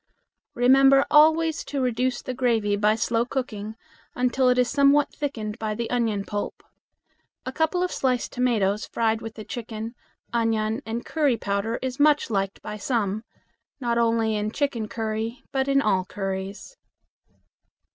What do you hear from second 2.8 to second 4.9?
slow cooking until it is